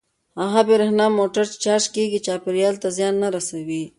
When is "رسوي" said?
3.35-3.83